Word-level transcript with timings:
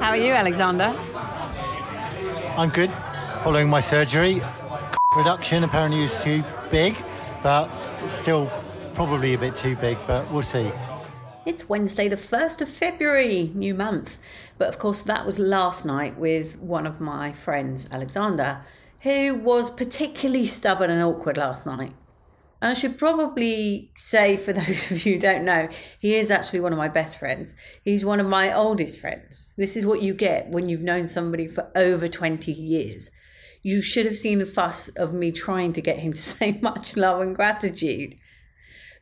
How 0.00 0.12
are 0.12 0.16
you, 0.16 0.32
Alexander? 0.32 0.94
I'm 2.56 2.70
good. 2.70 2.90
Following 3.42 3.68
my 3.68 3.80
surgery, 3.80 4.40
reduction 5.14 5.62
apparently 5.62 6.02
is 6.02 6.16
too 6.24 6.42
big, 6.70 6.96
but 7.42 7.70
it's 8.02 8.14
still 8.14 8.50
probably 8.94 9.34
a 9.34 9.38
bit 9.38 9.54
too 9.54 9.76
big, 9.76 9.98
but 10.06 10.28
we'll 10.32 10.40
see. 10.40 10.72
It's 11.44 11.68
Wednesday, 11.68 12.08
the 12.08 12.16
1st 12.16 12.62
of 12.62 12.70
February, 12.70 13.50
new 13.54 13.74
month. 13.74 14.18
But 14.56 14.68
of 14.68 14.78
course, 14.78 15.02
that 15.02 15.26
was 15.26 15.38
last 15.38 15.84
night 15.84 16.16
with 16.16 16.58
one 16.58 16.86
of 16.86 16.98
my 16.98 17.32
friends, 17.32 17.86
Alexander, 17.92 18.62
who 19.00 19.34
was 19.34 19.68
particularly 19.68 20.46
stubborn 20.46 20.90
and 20.90 21.02
awkward 21.02 21.36
last 21.36 21.66
night. 21.66 21.92
And 22.62 22.70
I 22.70 22.74
should 22.74 22.98
probably 22.98 23.90
say, 23.96 24.36
for 24.36 24.52
those 24.54 24.90
of 24.90 25.04
you 25.04 25.14
who 25.14 25.20
don't 25.20 25.44
know, 25.44 25.68
he 25.98 26.14
is 26.14 26.30
actually 26.30 26.60
one 26.60 26.72
of 26.72 26.78
my 26.78 26.88
best 26.88 27.18
friends. 27.18 27.54
He's 27.84 28.04
one 28.04 28.20
of 28.20 28.26
my 28.26 28.52
oldest 28.52 29.00
friends. 29.00 29.54
This 29.56 29.76
is 29.76 29.86
what 29.86 30.02
you 30.02 30.14
get 30.14 30.48
when 30.50 30.68
you've 30.68 30.82
known 30.82 31.08
somebody 31.08 31.46
for 31.46 31.70
over 31.74 32.08
20 32.08 32.52
years. 32.52 33.10
You 33.62 33.82
should 33.82 34.06
have 34.06 34.16
seen 34.16 34.38
the 34.38 34.46
fuss 34.46 34.88
of 34.88 35.12
me 35.12 35.32
trying 35.32 35.72
to 35.74 35.82
get 35.82 35.98
him 35.98 36.12
to 36.12 36.20
say 36.20 36.58
much 36.62 36.96
love 36.96 37.20
and 37.20 37.36
gratitude. 37.36 38.14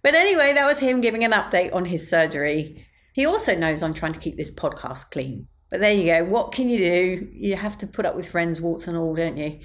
But 0.02 0.14
anyway, 0.14 0.52
that 0.54 0.66
was 0.66 0.78
him 0.78 1.00
giving 1.00 1.24
an 1.24 1.32
update 1.32 1.74
on 1.74 1.84
his 1.84 2.08
surgery. 2.08 2.86
He 3.12 3.26
also 3.26 3.56
knows 3.56 3.82
I'm 3.82 3.94
trying 3.94 4.12
to 4.12 4.20
keep 4.20 4.36
this 4.36 4.54
podcast 4.54 5.10
clean. 5.10 5.48
But 5.70 5.80
there 5.80 5.92
you 5.92 6.06
go. 6.06 6.24
What 6.24 6.52
can 6.52 6.68
you 6.68 6.78
do? 6.78 7.28
You 7.32 7.56
have 7.56 7.76
to 7.78 7.86
put 7.86 8.06
up 8.06 8.14
with 8.14 8.30
friends, 8.30 8.60
warts 8.60 8.86
and 8.86 8.96
all, 8.96 9.14
don't 9.14 9.36
you? 9.36 9.58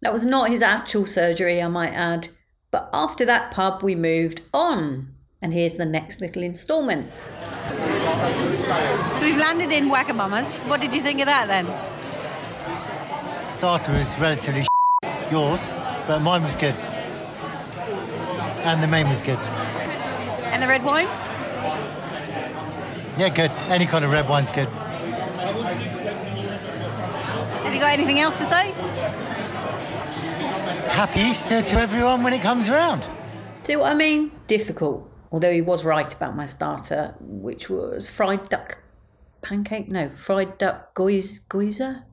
That 0.00 0.12
was 0.12 0.24
not 0.24 0.50
his 0.50 0.62
actual 0.62 1.06
surgery, 1.06 1.62
I 1.62 1.68
might 1.68 1.92
add. 1.92 2.28
But 2.76 2.90
after 2.92 3.24
that 3.24 3.52
pub, 3.52 3.82
we 3.82 3.94
moved 3.94 4.42
on. 4.52 5.08
And 5.40 5.54
here's 5.54 5.72
the 5.72 5.86
next 5.86 6.20
little 6.20 6.42
instalment. 6.42 7.14
So 7.14 7.24
we've 9.24 9.38
landed 9.38 9.72
in 9.72 9.88
Wagamama's. 9.88 10.60
What 10.68 10.82
did 10.82 10.92
you 10.92 11.00
think 11.00 11.20
of 11.20 11.26
that 11.26 11.48
then? 11.48 11.64
Starter 13.48 13.92
was 13.92 14.18
relatively 14.18 14.66
yours, 15.30 15.72
but 16.06 16.20
mine 16.20 16.42
was 16.42 16.54
good. 16.54 16.74
And 18.68 18.82
the 18.82 18.88
main 18.88 19.08
was 19.08 19.22
good. 19.22 19.38
And 19.38 20.62
the 20.62 20.68
red 20.68 20.84
wine? 20.84 21.06
Yeah, 23.16 23.30
good. 23.30 23.52
Any 23.70 23.86
kind 23.86 24.04
of 24.04 24.10
red 24.10 24.28
wine's 24.28 24.52
good. 24.52 24.68
Have 27.58 27.72
you 27.72 27.80
got 27.80 27.94
anything 27.94 28.18
else 28.18 28.36
to 28.36 28.44
say? 28.44 28.74
Happy 30.96 31.20
Easter 31.20 31.60
to 31.60 31.78
everyone 31.78 32.22
when 32.22 32.32
it 32.32 32.40
comes 32.40 32.70
around. 32.70 33.06
See 33.64 33.76
what 33.76 33.92
I 33.92 33.94
mean? 33.94 34.30
Difficult. 34.46 35.06
Although 35.30 35.52
he 35.52 35.60
was 35.60 35.84
right 35.84 36.10
about 36.10 36.34
my 36.34 36.46
starter, 36.46 37.14
which 37.20 37.68
was 37.68 38.08
fried 38.08 38.48
duck 38.48 38.78
pancake. 39.42 39.90
No, 39.90 40.08
fried 40.08 40.56
duck 40.56 40.94
gyoza. 40.94 42.04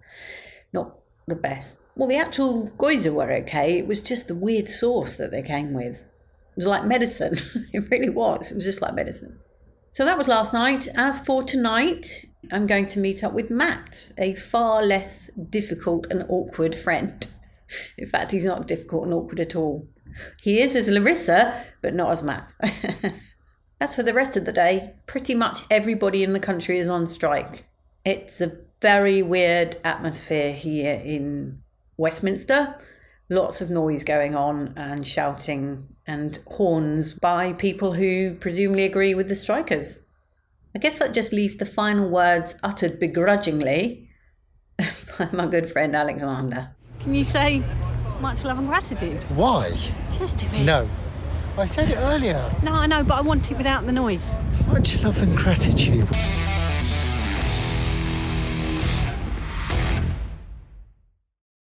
Not 0.73 0.97
the 1.29 1.35
best. 1.35 1.81
Well, 1.95 2.09
the 2.09 2.17
actual 2.17 2.71
gyoza 2.71 3.13
were 3.13 3.31
okay. 3.31 3.77
It 3.77 3.87
was 3.87 4.01
just 4.01 4.27
the 4.27 4.35
weird 4.35 4.69
sauce 4.69 5.15
that 5.15 5.31
they 5.31 5.41
came 5.41 5.71
with. 5.71 6.01
It 6.01 6.57
was 6.57 6.65
like 6.65 6.83
medicine. 6.83 7.37
it 7.71 7.89
really 7.89 8.09
was. 8.09 8.51
It 8.51 8.55
was 8.55 8.65
just 8.65 8.81
like 8.81 8.95
medicine. 8.95 9.39
So 9.91 10.03
that 10.03 10.17
was 10.17 10.27
last 10.27 10.53
night. 10.53 10.89
As 10.95 11.19
for 11.19 11.41
tonight, 11.41 12.25
I'm 12.51 12.67
going 12.67 12.87
to 12.87 12.99
meet 12.99 13.23
up 13.23 13.31
with 13.31 13.49
Matt, 13.49 14.11
a 14.17 14.35
far 14.35 14.83
less 14.83 15.27
difficult 15.49 16.05
and 16.11 16.25
awkward 16.27 16.75
friend. 16.75 17.29
In 17.97 18.05
fact, 18.05 18.31
he's 18.31 18.45
not 18.45 18.67
difficult 18.67 19.05
and 19.05 19.13
awkward 19.13 19.39
at 19.39 19.55
all. 19.55 19.87
He 20.41 20.61
is 20.61 20.75
as 20.75 20.89
Larissa, 20.89 21.65
but 21.81 21.93
not 21.93 22.11
as 22.11 22.23
Matt. 22.23 22.53
as 23.81 23.95
for 23.95 24.03
the 24.03 24.13
rest 24.13 24.37
of 24.37 24.45
the 24.45 24.53
day, 24.53 24.93
pretty 25.07 25.35
much 25.35 25.61
everybody 25.71 26.23
in 26.23 26.33
the 26.33 26.39
country 26.39 26.77
is 26.77 26.89
on 26.89 27.07
strike. 27.07 27.65
It's 28.05 28.41
a 28.41 28.57
very 28.81 29.21
weird 29.21 29.77
atmosphere 29.83 30.53
here 30.53 31.01
in 31.03 31.61
Westminster. 31.97 32.75
Lots 33.29 33.61
of 33.61 33.69
noise 33.69 34.03
going 34.03 34.35
on 34.35 34.73
and 34.75 35.07
shouting 35.07 35.87
and 36.05 36.37
horns 36.47 37.13
by 37.13 37.53
people 37.53 37.93
who 37.93 38.35
presumably 38.35 38.83
agree 38.83 39.15
with 39.15 39.29
the 39.29 39.35
strikers. 39.35 40.05
I 40.75 40.79
guess 40.79 40.99
that 40.99 41.13
just 41.13 41.31
leaves 41.31 41.55
the 41.55 41.65
final 41.65 42.09
words 42.09 42.57
uttered 42.63 42.99
begrudgingly 42.99 44.09
by 44.77 45.29
my 45.31 45.47
good 45.47 45.69
friend 45.69 45.95
Alexander. 45.95 46.75
Can 47.03 47.13
you 47.13 47.25
say 47.25 47.61
much 48.21 48.45
love 48.45 48.57
and 48.57 48.67
gratitude? 48.67 49.21
Why? 49.29 49.69
Just 50.13 50.37
do 50.39 50.45
it. 50.47 50.63
No. 50.63 50.89
I 51.57 51.65
said 51.65 51.89
it 51.89 51.97
earlier. 51.97 52.49
No, 52.63 52.73
I 52.73 52.87
know, 52.87 53.03
but 53.03 53.15
I 53.15 53.21
want 53.21 53.51
it 53.51 53.57
without 53.57 53.85
the 53.85 53.91
noise. 53.91 54.31
Much 54.67 55.03
love 55.03 55.21
and 55.21 55.37
gratitude. 55.37 56.07